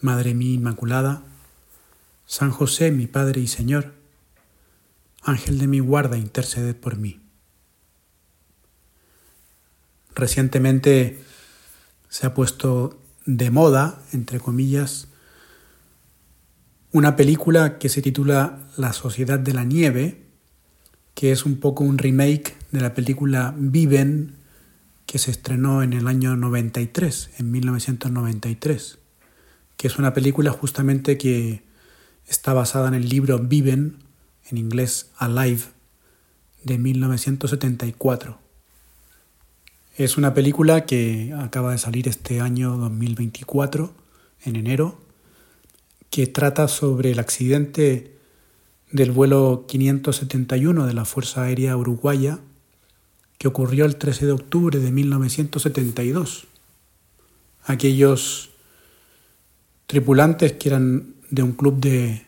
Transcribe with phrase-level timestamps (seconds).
[0.00, 1.24] Madre mía Inmaculada,
[2.24, 3.94] San José, mi Padre y Señor,
[5.22, 7.20] Ángel de mi guarda, interceded por mí.
[10.14, 11.18] Recientemente
[12.08, 15.08] se ha puesto de moda, entre comillas,
[16.92, 20.26] una película que se titula La Sociedad de la Nieve,
[21.14, 24.36] que es un poco un remake de la película Viven,
[25.06, 28.98] que se estrenó en el año 93, en 1993
[29.78, 31.62] que es una película justamente que
[32.26, 33.96] está basada en el libro Viven,
[34.50, 35.62] en inglés Alive,
[36.64, 38.38] de 1974.
[39.96, 43.94] Es una película que acaba de salir este año 2024,
[44.44, 45.00] en enero,
[46.10, 48.12] que trata sobre el accidente
[48.90, 52.40] del vuelo 571 de la Fuerza Aérea Uruguaya
[53.38, 56.48] que ocurrió el 13 de octubre de 1972.
[57.64, 58.47] Aquellos
[59.88, 62.26] tripulantes que eran de un club de,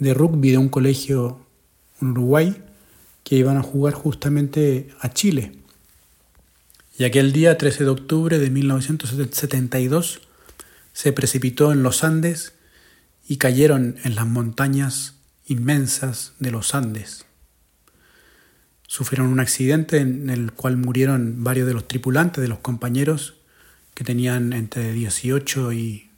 [0.00, 1.46] rugby de un colegio
[2.00, 2.56] en Uruguay
[3.22, 5.52] que iban a jugar justamente a Chile.
[6.98, 10.22] Y aquel día, 13 de octubre de 1972,
[10.94, 12.54] se precipitó en los Andes
[13.28, 17.26] y cayeron en las montañas inmensas de los Andes.
[18.86, 23.34] Sufrieron un accidente en el cual murieron varios de los tripulantes, de los compañeros,
[23.92, 26.13] que tenían entre 18 y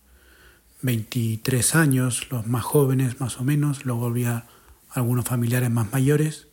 [0.87, 4.47] 23 años, los más jóvenes más o menos, luego había
[4.91, 6.47] algunos familiares más mayores.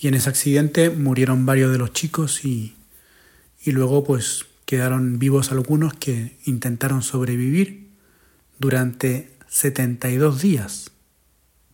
[0.00, 2.74] Y en ese accidente murieron varios de los chicos y,
[3.62, 7.90] y luego pues quedaron vivos algunos que intentaron sobrevivir
[8.58, 10.90] durante 72 días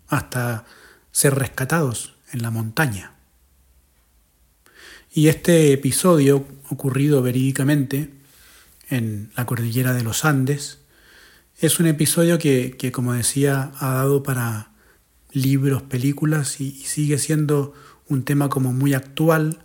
[0.09, 0.67] hasta
[1.13, 3.15] ser rescatados en la montaña.
[5.13, 8.11] Y este episodio ocurrido verídicamente
[8.89, 10.80] en la cordillera de los Andes
[11.61, 14.71] es un episodio que, como decía, ha dado para
[15.31, 17.75] libros, películas y, sigue siendo
[18.09, 19.61] un tema como muy actual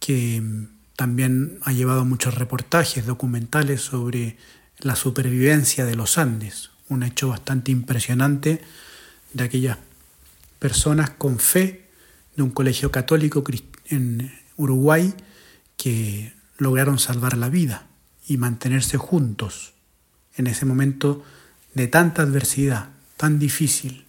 [0.00, 0.42] que
[0.96, 4.36] también ha llevado muchos reportajes documentales sobre
[4.78, 8.60] la supervivencia de los Andes, un hecho bastante impresionante
[9.32, 9.78] de aquellas
[10.58, 11.88] personas con fe
[12.34, 13.44] de un colegio católico
[13.86, 15.14] en Uruguay
[15.76, 17.86] que lograron salvar la vida
[18.26, 19.71] y mantenerse juntos
[20.36, 21.24] en ese momento
[21.74, 24.04] de tanta adversidad, tan difícil.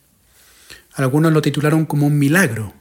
[0.93, 2.73] Algunos lo titularon como un milagro,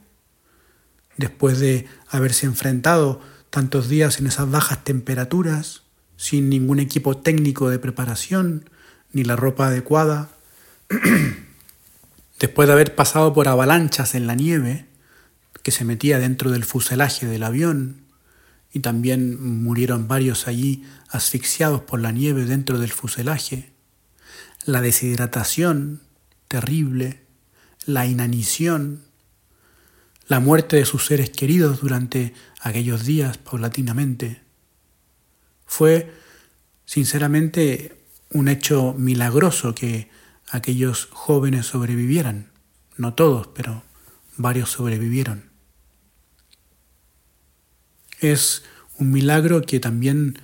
[1.17, 3.21] después de haberse enfrentado
[3.51, 5.83] tantos días en esas bajas temperaturas,
[6.17, 8.69] sin ningún equipo técnico de preparación,
[9.13, 10.31] ni la ropa adecuada,
[12.41, 14.87] después de haber pasado por avalanchas en la nieve
[15.63, 18.03] que se metía dentro del fuselaje del avión,
[18.73, 23.73] y también murieron varios allí asfixiados por la nieve dentro del fuselaje,
[24.65, 26.01] la deshidratación
[26.49, 27.23] terrible,
[27.87, 29.03] la inanición,
[30.27, 34.43] la muerte de sus seres queridos durante aquellos días paulatinamente.
[35.67, 36.13] Fue,
[36.85, 40.09] sinceramente, un hecho milagroso que
[40.51, 42.51] aquellos jóvenes sobrevivieran.
[42.97, 43.83] No todos, pero
[44.37, 45.52] varios sobrevivieron.
[48.23, 48.63] Es
[48.99, 50.39] un milagro que también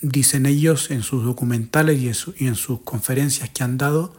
[0.00, 4.12] dicen ellos en sus documentales y en, sus conferencias que han dado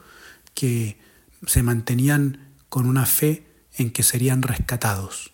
[0.53, 0.97] que
[1.45, 5.33] se mantenían con una fe en que serían rescatados.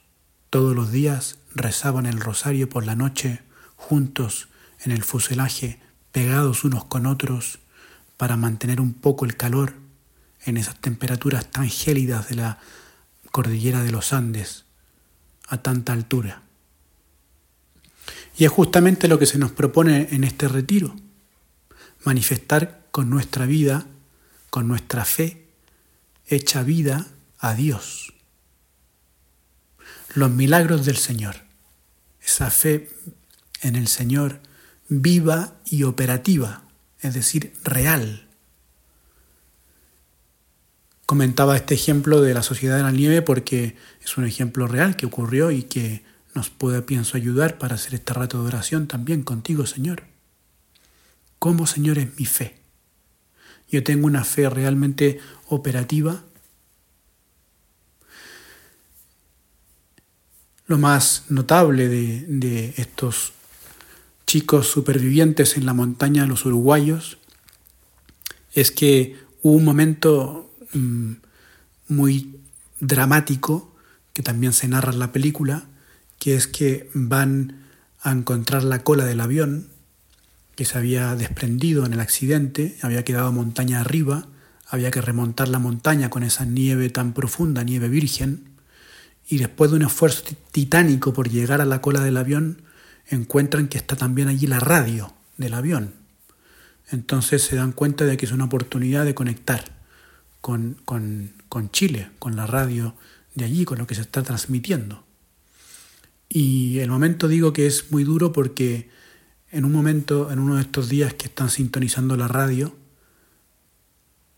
[0.50, 3.42] Todos los días rezaban el rosario por la noche
[3.76, 4.50] juntos
[4.84, 5.80] en el fuselaje,
[6.12, 7.60] pegados unos con otros,
[8.18, 9.76] para mantener un poco el calor
[10.44, 12.58] en esas temperaturas tan gélidas de la
[13.32, 14.66] cordillera de los Andes
[15.48, 16.42] a tanta altura.
[18.36, 20.96] Y es justamente lo que se nos propone en este retiro,
[22.04, 23.86] manifestar con nuestra vida,
[24.50, 25.48] con nuestra fe,
[26.28, 27.08] hecha vida
[27.40, 28.14] a Dios.
[30.16, 31.36] Los milagros del Señor,
[32.22, 32.90] esa fe
[33.62, 34.40] en el Señor
[34.90, 36.64] viva y operativa,
[37.02, 38.28] es decir, real.
[41.06, 45.06] Comentaba este ejemplo de la sociedad de la nieve porque es un ejemplo real que
[45.06, 46.04] ocurrió y que
[46.34, 50.04] nos puede, pienso, ayudar para hacer este rato de oración también contigo, Señor.
[51.40, 52.64] ¿Cómo, Señor, es mi fe?
[53.74, 56.24] yo tengo una fe realmente operativa.
[60.68, 63.34] Lo más notable de, estos
[64.28, 67.18] chicos supervivientes en la montaña de los uruguayos
[68.54, 71.14] es que hubo un momento mm,
[71.88, 72.40] muy
[72.80, 73.76] dramático
[74.14, 75.66] que también se narra en la película,
[76.24, 77.66] que es que van
[78.02, 79.68] a encontrar la cola del avión
[80.56, 84.28] que se había desprendido en el accidente, había quedado montaña arriba,
[84.70, 88.46] había que remontar la montaña con esa nieve tan profunda, nieve virgen,
[89.28, 90.24] y después de un esfuerzo
[90.54, 92.62] titánico por llegar a la cola del avión,
[93.08, 95.94] encuentran que está también allí la radio del avión.
[96.90, 99.66] Entonces se dan cuenta de que es una oportunidad de conectar
[100.40, 102.96] con, con, con Chile, con la radio
[103.36, 105.04] de allí, con lo que se está transmitiendo.
[106.36, 108.90] Y el momento digo que es muy duro porque
[109.52, 112.76] en un momento, en uno de estos días que están sintonizando la radio,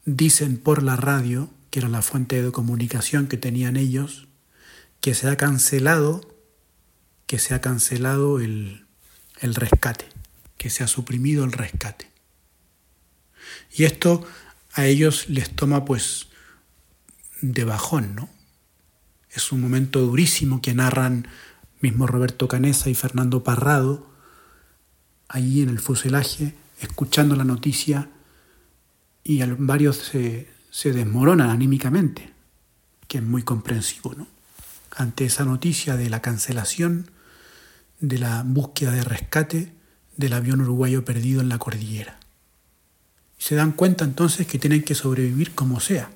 [0.03, 4.27] dicen por la radio, que era la fuente de comunicación que tenían ellos,
[5.00, 6.38] que se ha cancelado,
[7.27, 8.86] que se ha cancelado el,
[9.39, 10.09] el rescate,
[10.57, 12.12] que se ha suprimido el rescate.
[13.74, 14.27] Y esto
[14.74, 16.27] a ellos les toma pues
[17.39, 18.30] de bajón, ¿no?
[19.30, 21.30] Es un momento durísimo que narran
[21.81, 24.07] mismo Roberto Canesa y Fernando Parrado,
[25.27, 28.10] allí en el fuselaje, escuchando la noticia,
[29.24, 32.33] y varios se, se desmoronan anímicamente,
[33.07, 34.27] que es muy comprensivo, ¿no?
[34.95, 37.12] Ante esa noticia de la cancelación
[38.00, 39.74] de la búsqueda de rescate
[40.18, 42.19] del avión uruguayo perdido en la cordillera.
[43.38, 46.10] se dan cuenta entonces que tienen que sobrevivir como sea.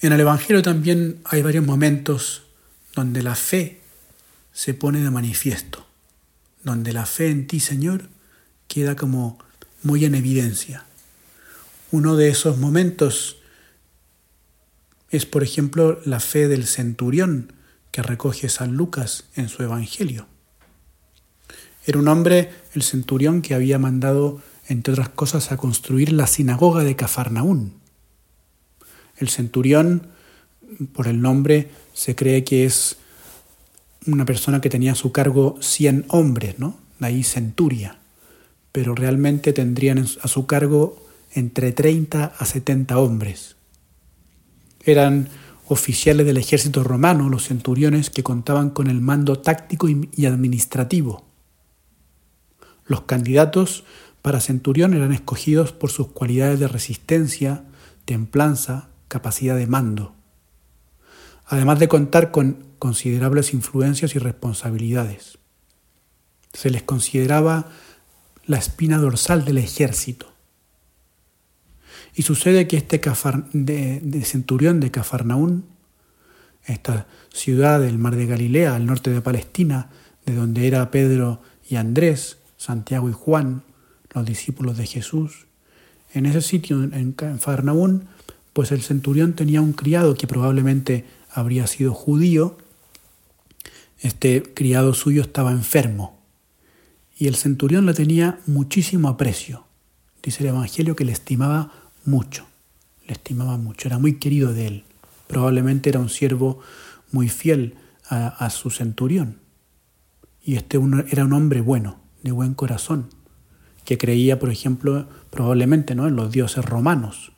[0.00, 2.42] En el Evangelio también hay varios momentos
[2.94, 3.80] donde la fe
[4.52, 5.86] se pone de manifiesto,
[6.62, 8.08] donde la fe en ti, Señor,
[8.68, 9.38] queda como
[9.82, 10.84] muy en evidencia.
[11.90, 13.38] Uno de esos momentos
[15.10, 17.52] es, por ejemplo, la fe del centurión
[17.90, 20.26] que recoge San Lucas en su Evangelio.
[21.86, 26.82] Era un hombre, el centurión, que había mandado, entre otras cosas, a construir la sinagoga
[26.84, 27.85] de Cafarnaún.
[29.16, 30.08] El centurión,
[30.92, 32.96] por el nombre, se cree que es
[34.06, 36.78] una persona que tenía a su cargo 100 hombres, ¿no?
[36.98, 37.98] De ahí centuria.
[38.72, 41.02] Pero realmente tendrían a su cargo
[41.32, 43.56] entre 30 a 70 hombres.
[44.84, 45.28] Eran
[45.68, 51.24] oficiales del ejército romano, los centuriones, que contaban con el mando táctico y administrativo.
[52.86, 53.84] Los candidatos
[54.22, 57.64] para centurión eran escogidos por sus cualidades de resistencia,
[58.04, 60.14] templanza, capacidad de mando,
[61.46, 65.38] además de contar con considerables influencias y responsabilidades.
[66.52, 67.70] Se les consideraba
[68.44, 70.26] la espina dorsal del ejército.
[72.14, 73.00] Y sucede que este
[73.54, 75.64] de, centurión de Cafarnaún,
[76.66, 79.88] esta ciudad del mar de Galilea, al norte de Palestina,
[80.26, 83.62] de donde era Pedro y Andrés, Santiago y Juan,
[84.12, 85.46] los discípulos de Jesús,
[86.12, 88.08] en ese sitio, en Cafarnaún,
[88.56, 92.56] pues el centurión tenía un criado que probablemente habría sido judío.
[94.00, 96.18] Este criado suyo estaba enfermo
[97.18, 99.66] y el centurión le tenía muchísimo aprecio.
[100.22, 101.70] Dice el Evangelio que le estimaba
[102.06, 102.46] mucho,
[103.06, 104.84] le estimaba mucho, era muy querido de él.
[105.26, 106.60] Probablemente era un siervo
[107.12, 107.74] muy fiel
[108.08, 109.36] a, su centurión.
[110.42, 110.80] Y este
[111.10, 113.10] era un hombre bueno, de buen corazón,
[113.84, 116.08] que creía, por ejemplo, probablemente ¿no?
[116.08, 117.32] en los dioses romanos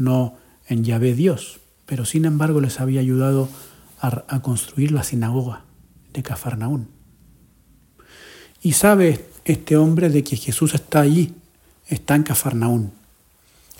[0.00, 0.34] no
[0.70, 3.48] en Yahvé Dios, pero sin embargo les había ayudado
[4.00, 5.64] a, construir la sinagoga
[6.14, 6.88] de Cafarnaún.
[8.62, 11.34] Y sabe este hombre de que Jesús está allí,
[11.88, 12.92] está en Cafarnaún.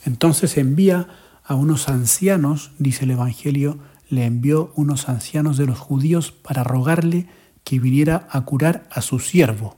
[0.04, 1.08] Entonces envía
[1.44, 3.78] a unos ancianos, dice el Evangelio,
[4.08, 7.28] le envió unos ancianos de los judíos para rogarle
[7.64, 9.76] que viniera a curar a su siervo.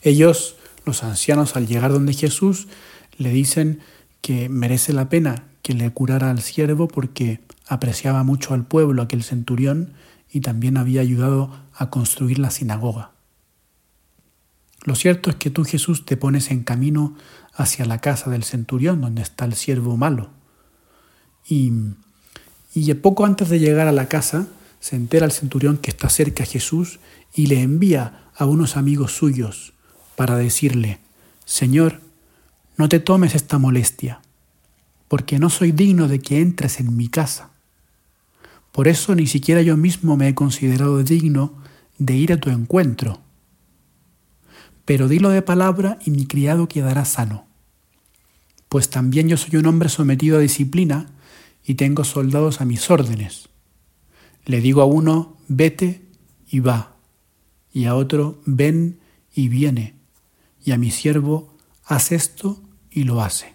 [0.00, 2.68] Ellos, los ancianos, al llegar donde Jesús,
[3.16, 3.80] le dicen
[4.20, 9.22] que merece la pena que le curara al siervo porque apreciaba mucho al pueblo, aquel
[9.22, 9.92] centurión,
[10.30, 13.12] y también había ayudado a construir la sinagoga.
[14.84, 17.14] Lo cierto es que tú, Jesús, te pones en camino
[17.54, 20.30] hacia la casa del centurión, donde está el siervo malo.
[21.46, 21.72] Y,
[22.74, 24.46] y poco antes de llegar a la casa,
[24.80, 27.00] se entera el centurión que está cerca a Jesús
[27.34, 29.72] y le envía a unos amigos suyos
[30.16, 31.00] para decirle,
[31.44, 32.00] Señor,
[32.78, 34.22] no te tomes esta molestia,
[35.08, 37.50] porque no soy digno de que entres en mi casa.
[38.72, 41.54] Por eso ni siquiera yo mismo me he considerado digno
[41.98, 43.20] de ir a tu encuentro.
[44.84, 47.44] pero dilo de palabra y mi criado quedará sano.
[48.70, 51.10] Pues también yo soy un hombre sometido a disciplina
[51.62, 53.50] y tengo soldados a mis órdenes.
[54.46, 56.06] Le digo a uno, vete
[56.48, 56.96] y va,
[57.70, 58.98] y a otro, ven
[59.34, 59.94] y viene,
[60.64, 61.54] y a mi siervo,
[61.84, 63.54] haz esto y lo hace.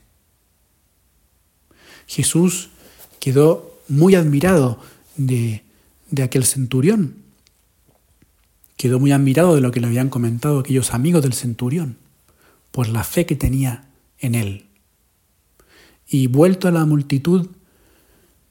[2.08, 2.70] Jesús
[3.20, 4.80] quedó muy admirado
[5.16, 5.64] de,
[6.10, 7.16] de aquel centurión.
[8.78, 11.98] Quedó muy admirado de lo que le habían comentado aquellos amigos del centurión,
[12.72, 13.86] por la fe que tenía
[14.20, 14.66] en él.
[16.08, 17.50] Y vuelto a la multitud,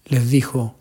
[0.06, 0.76] les dijo,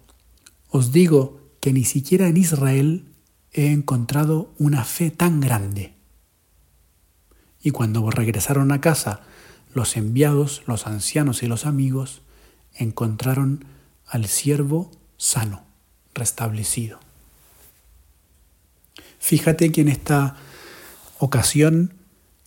[0.69, 3.05] os digo que ni siquiera en Israel
[3.51, 5.93] he encontrado una fe tan grande.
[7.61, 9.21] Y cuando regresaron a casa,
[9.73, 12.21] los enviados, los ancianos y los amigos
[12.73, 13.65] encontraron
[14.05, 15.63] al siervo sano,
[16.13, 16.99] restablecido.
[19.19, 20.35] Fíjate que en esta
[21.19, 21.93] ocasión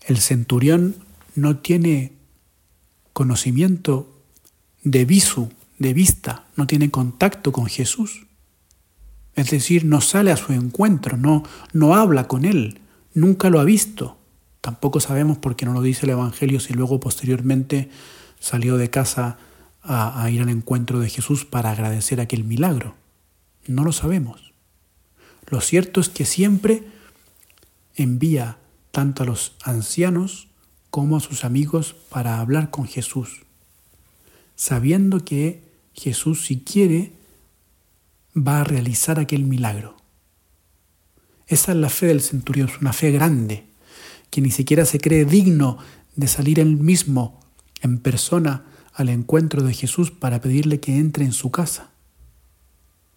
[0.03, 0.97] el centurión
[1.35, 2.13] no tiene
[3.13, 4.23] conocimiento
[4.83, 8.27] de visu, de vista, no tiene contacto con Jesús.
[9.35, 12.81] Es decir, no sale a su encuentro, no, no habla con él,
[13.15, 14.19] nunca lo ha visto.
[14.65, 17.91] Tampoco sabemos por qué no lo dice el Evangelio si luego posteriormente
[18.41, 19.37] salió de casa
[19.83, 22.95] a, ir al encuentro de Jesús para agradecer aquel milagro.
[23.67, 24.55] No lo sabemos.
[25.51, 26.83] Lo cierto es que siempre
[27.95, 28.57] envía
[28.91, 30.49] tanto a los ancianos
[30.89, 33.43] como a sus amigos para hablar con Jesús,
[34.57, 37.13] sabiendo que Jesús, si quiere,
[38.35, 39.95] va a realizar aquel milagro.
[41.49, 43.74] Esa es la fe del centurión, es una fe grande,
[44.35, 45.79] que ni siquiera se cree digno
[46.17, 47.39] de salir él mismo
[47.83, 51.93] en persona al encuentro de Jesús para pedirle que entre en su casa,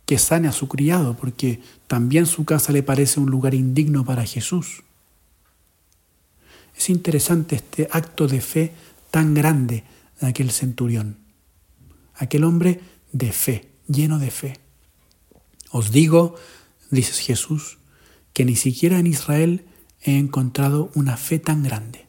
[0.05, 4.25] que sane a su criado, porque también su casa le parece un lugar indigno para
[4.25, 4.83] Jesús.
[6.77, 8.73] Es interesante este acto de fe
[9.09, 9.85] tan grande
[10.21, 11.17] de aquel centurión,
[12.13, 12.79] aquel hombre
[13.11, 14.59] de fe, lleno de fe.
[15.71, 16.35] Os digo,
[16.91, 17.79] dice Jesús,
[18.33, 19.65] que ni siquiera en Israel
[20.11, 22.07] he encontrado una fe tan grande,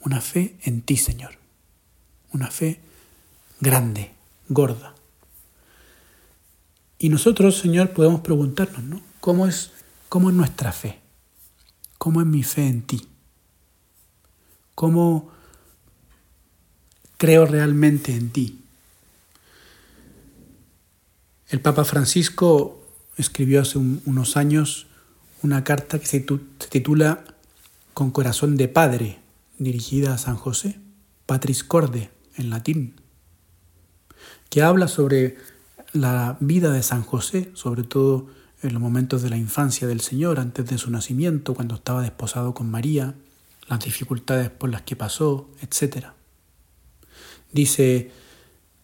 [0.00, 1.38] una fe en ti, Señor
[2.32, 2.80] una fe
[3.60, 4.10] grande,
[4.48, 4.94] gorda.
[6.98, 9.00] Y nosotros, Señor, podemos preguntarnos, ¿no?
[9.20, 9.70] ¿Cómo es,
[10.08, 10.98] cómo es nuestra fe?
[11.96, 13.08] ¿Cómo es mi fe en ti?
[14.74, 15.30] ¿Cómo
[17.16, 18.60] creo realmente en ti?
[21.48, 22.80] El Papa Francisco
[23.16, 24.86] escribió hace unos años
[25.42, 26.24] una carta que se
[26.68, 27.24] titula
[27.94, 29.18] Con corazón de Padre,
[29.58, 30.78] dirigida a San José,
[31.26, 32.94] Patris Corde, en latín,
[34.48, 35.36] que habla sobre
[35.92, 38.28] la vida de San José, sobre todo
[38.62, 42.54] en los momentos de la infancia del Señor, antes de su nacimiento, cuando estaba desposado
[42.54, 43.14] con María,
[43.68, 46.08] las dificultades por las que pasó, etc.
[47.52, 48.10] Dice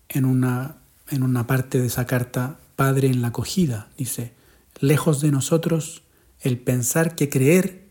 [0.08, 0.76] en una,
[1.08, 4.34] en una parte de esa carta, Padre en la acogida, dice,
[4.80, 6.03] lejos de nosotros
[6.44, 7.88] el pensar que creer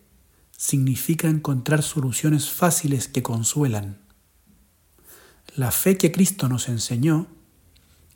[0.55, 3.98] significa encontrar soluciones fáciles que consuelan.
[5.55, 7.27] La fe que Cristo nos enseñó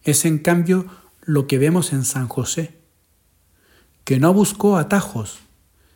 [0.03, 0.85] es en cambio
[1.23, 2.77] lo que vemos en San José,
[4.03, 5.39] que no buscó atajos,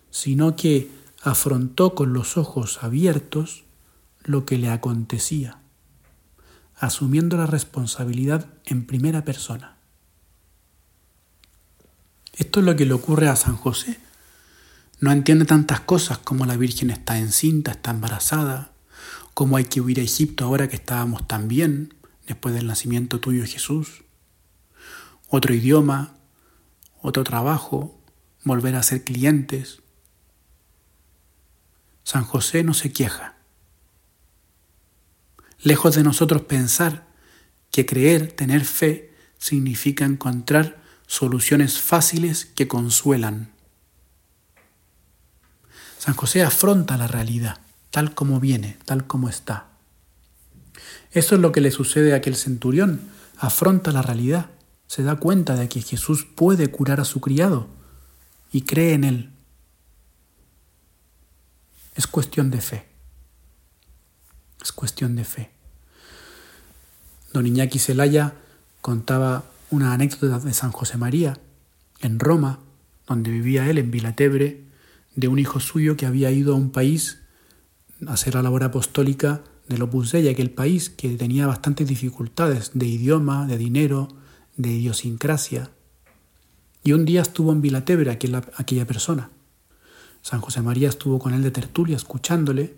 [0.09, 0.89] sino que
[1.21, 3.63] afrontó con los ojos abiertos
[4.23, 5.59] lo que le acontecía,
[6.75, 9.77] asumiendo la responsabilidad en primera persona.
[12.33, 13.99] Esto es lo que le ocurre a San José.
[15.01, 18.71] No entiende tantas cosas como la Virgen está encinta, está embarazada,
[19.33, 21.95] cómo hay que huir a Egipto ahora que estábamos tan bien
[22.27, 24.03] después del nacimiento tuyo Jesús.
[25.27, 26.13] Otro idioma,
[27.01, 27.99] otro trabajo,
[28.43, 29.81] volver a ser clientes.
[32.03, 33.37] San José no se queja.
[35.63, 37.07] Lejos de nosotros pensar
[37.71, 43.60] que creer, tener fe, significa encontrar soluciones fáciles que consuelan.
[46.01, 47.59] San José afronta la realidad
[47.91, 49.67] tal como viene, tal como está.
[51.11, 53.01] Eso es lo que le sucede a aquel centurión.
[53.37, 54.49] Afronta la realidad,
[54.87, 57.67] se da cuenta de que Jesús puede curar a su criado
[58.51, 59.29] y cree en él.
[61.93, 62.87] Es cuestión de fe.
[64.59, 65.51] Es cuestión de fe.
[67.31, 68.33] Don Iñaki Celaya
[68.81, 71.37] contaba una anécdota de San José María
[71.99, 72.57] en Roma,
[73.05, 74.70] donde vivía él, en Vilatebre,
[75.15, 77.19] de un hijo suyo que había ido a un país
[78.07, 83.45] hacer la labor apostólica del Opus Dei, aquel país que tenía bastantes dificultades de idioma,
[83.45, 84.07] de dinero,
[84.57, 85.71] de idiosincrasia.
[86.83, 89.29] Y un día estuvo en Vilatebre aquella, aquella persona.
[90.21, 92.75] San José María estuvo con él de tertulia escuchándole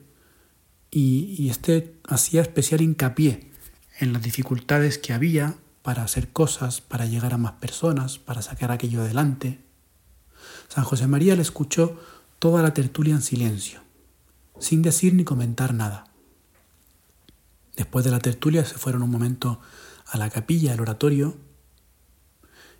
[0.92, 3.52] y, y este hacía especial hincapié
[4.00, 8.72] en las dificultades que había para hacer cosas, para llegar a más personas, para sacar
[8.72, 9.60] aquello adelante.
[10.68, 12.00] San José María le escuchó
[12.44, 13.80] toda la tertulia en silencio,
[14.60, 16.12] sin decir ni comentar nada.
[17.78, 19.62] Después de la tertulia se fueron un momento
[20.08, 21.38] a la capilla, al oratorio,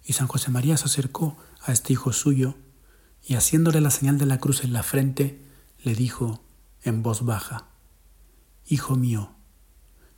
[0.04, 2.56] y San José María se acercó a este hijo suyo
[3.26, 5.42] y haciéndole la señal de la cruz en la frente,
[5.82, 6.44] le dijo
[6.82, 7.70] en voz baja,
[8.68, 9.32] Hijo mío,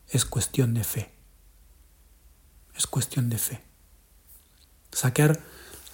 [0.07, 1.13] es cuestión de fe.
[2.73, 3.61] Es cuestión de fe.
[4.91, 5.39] Sacar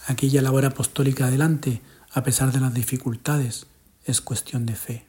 [0.08, 1.82] aquella labor apostólica adelante
[2.14, 3.68] a pesar de las dificultades
[4.06, 5.06] es cuestión de fe.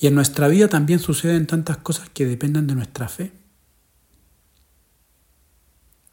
[0.00, 3.32] Y en nuestra vida también suceden tantas cosas que dependen de nuestra fe.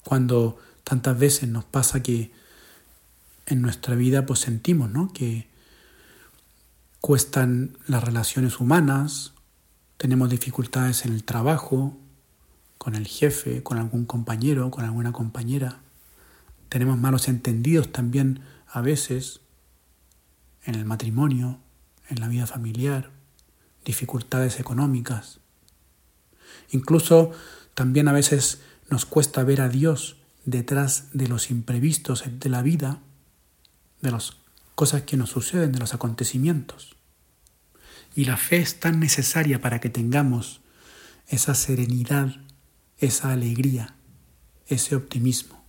[0.04, 2.32] Cuando tantas veces nos pasa que
[3.46, 5.14] en nuestra vida pues sentimos ¿no?
[5.14, 5.48] que
[7.00, 9.34] cuestan las relaciones humanas,
[9.98, 11.96] tenemos dificultades en el trabajo,
[12.80, 15.82] con el jefe, con algún compañero, con alguna compañera.
[16.70, 19.42] Tenemos malos entendidos también a veces
[20.64, 21.60] en el matrimonio,
[22.10, 23.12] en la vida familiar,
[23.86, 25.40] dificultades económicas.
[26.72, 27.32] Incluso
[27.74, 33.00] también a veces nos cuesta ver a Dios detrás de los imprevistos de la vida,
[34.02, 34.38] de las
[34.76, 36.96] cosas que nos suceden, de los acontecimientos.
[38.16, 40.62] Y la fe es tan necesaria para que tengamos
[41.28, 42.36] esa serenidad,
[42.98, 43.96] esa alegría,
[44.68, 45.65] ese optimismo.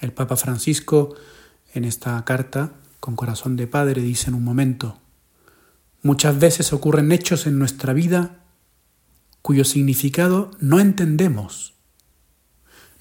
[0.00, 1.14] El Papa Francisco
[1.74, 5.00] en esta carta, con corazón de padre, dice en un momento,
[6.02, 8.44] muchas veces ocurren hechos en nuestra vida
[9.42, 11.74] cuyo significado no entendemos.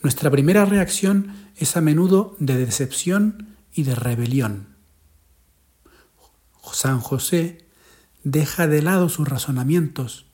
[0.01, 4.75] Nuestra primera reacción es a menudo de decepción y de rebelión.
[6.74, 7.66] San José
[8.24, 10.25] deja de lado sus razonamientos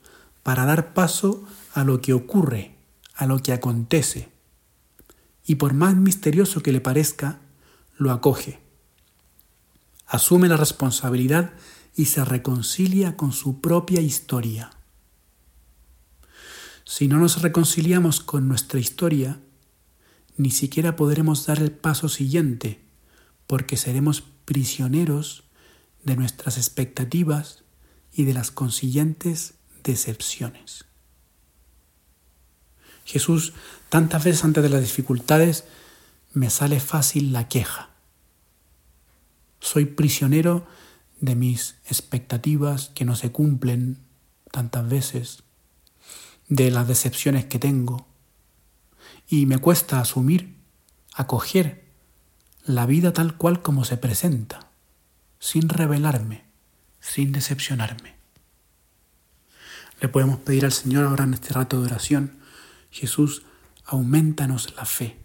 [0.42, 2.76] para dar paso a lo que ocurre,
[3.14, 4.33] a lo que acontece,
[5.46, 7.40] y por más misterioso que le parezca,
[7.96, 8.60] lo acoge.
[10.06, 11.52] Asume la responsabilidad
[11.94, 14.70] y se reconcilia con su propia historia.
[16.84, 19.40] Si no nos reconciliamos con nuestra historia,
[20.36, 22.84] ni siquiera podremos dar el paso siguiente,
[23.46, 25.44] porque seremos prisioneros
[26.02, 27.64] de nuestras expectativas
[28.12, 30.84] y de las consiguientes decepciones.
[33.04, 33.52] Jesús,
[33.88, 35.64] tantas veces antes de las dificultades,
[36.32, 37.90] me sale fácil la queja.
[39.60, 40.66] Soy prisionero
[41.20, 43.98] de mis expectativas que no se cumplen
[44.50, 45.42] tantas veces,
[46.48, 48.06] de las decepciones que tengo,
[49.28, 50.54] y me cuesta asumir,
[51.14, 51.84] acoger
[52.64, 54.68] la vida tal cual como se presenta,
[55.38, 56.44] sin rebelarme,
[57.00, 58.14] sin decepcionarme.
[60.00, 62.38] Le podemos pedir al Señor ahora en este rato de oración,
[62.94, 63.42] Jesús,
[63.84, 65.18] aumentanos la fe,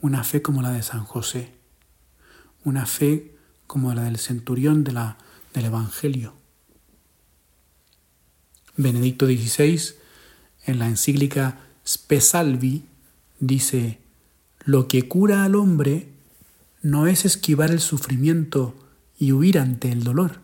[0.00, 1.52] una fe como la de San José,
[2.62, 3.34] una fe
[3.66, 5.18] como la del centurión de la,
[5.54, 6.34] del Evangelio.
[8.76, 9.96] Benedicto XVI,
[10.64, 12.84] en la encíclica Spesalvi,
[13.40, 13.98] dice,
[14.64, 16.12] lo que cura al hombre
[16.80, 18.76] no es esquivar el sufrimiento
[19.18, 20.38] y huir ante el dolor,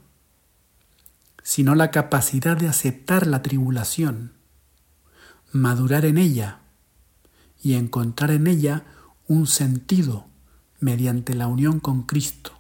[1.44, 4.32] sino la capacidad de aceptar la tribulación,
[5.52, 6.60] madurar en ella
[7.62, 8.84] y encontrar en ella
[9.26, 10.26] un sentido
[10.80, 12.52] mediante la unión con Cristo,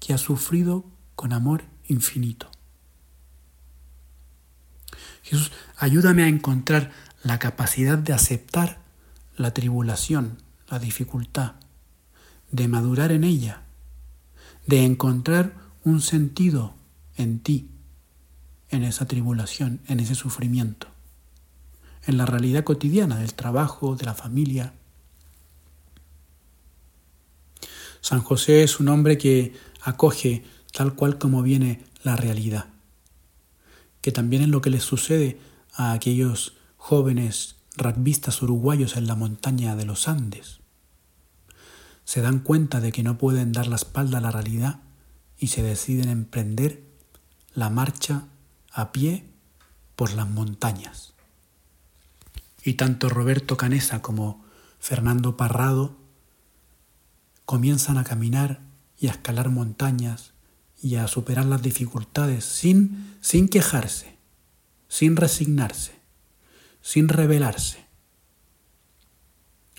[0.00, 2.50] que ha sufrido con amor infinito.
[5.22, 8.80] Jesús, ayúdame a encontrar la capacidad de aceptar
[9.36, 10.38] la tribulación,
[10.70, 11.54] la dificultad,
[12.50, 13.62] de madurar en ella,
[14.66, 15.54] de encontrar
[15.84, 16.74] un sentido
[17.16, 17.70] en ti
[18.70, 20.88] en esa tribulación, en ese sufrimiento,
[22.08, 24.72] en la realidad cotidiana del trabajo, de la familia.
[28.00, 30.42] San José es un hombre que acoge
[30.72, 32.70] tal cual como viene la realidad,
[34.00, 35.38] que también es lo que le sucede
[35.74, 40.60] a aquellos jóvenes rugbyistas uruguayos en la montaña de los Andes.
[42.04, 44.80] Se dan cuenta de que no pueden dar la espalda a la realidad
[45.38, 46.82] y se deciden emprender
[47.52, 48.28] la marcha
[48.72, 49.26] a pie
[49.94, 51.17] por las montañas.
[52.62, 54.44] Y tanto Roberto Canesa como
[54.78, 55.96] Fernando Parrado
[57.44, 58.60] comienzan a caminar
[58.98, 60.32] y a escalar montañas
[60.80, 64.16] y a superar las dificultades sin, sin quejarse,
[64.88, 65.92] sin resignarse,
[66.82, 67.86] sin rebelarse.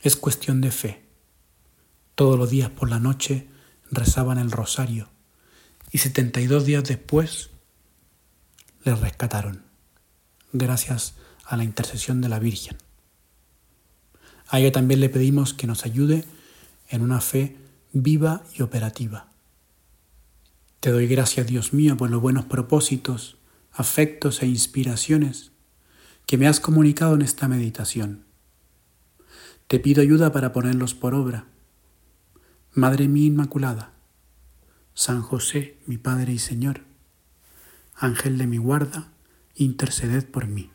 [0.02, 1.06] Es cuestión de fe.
[2.15, 3.48] Todos los días por la noche
[3.92, 5.10] rezaban el rosario
[5.92, 7.50] y 72 días después
[8.84, 9.65] les rescataron,
[10.54, 11.15] gracias
[11.50, 12.78] a la intercesión de la Virgen.
[14.48, 16.24] A ella también le pedimos que nos ayude
[16.90, 17.58] en una fe
[17.92, 19.28] viva y operativa.
[20.80, 23.38] Te doy gracias, Dios mío, por los buenos propósitos,
[23.72, 25.52] afectos e inspiraciones
[26.28, 28.26] que me has comunicado en esta meditación.
[29.68, 31.48] Te pido ayuda para ponerlos por obra.
[32.74, 33.94] Madre mía Inmaculada,
[34.94, 36.82] San José, mi Padre y Señor,
[37.96, 39.10] Ángel de mi guarda,
[39.56, 40.70] interceded por mí.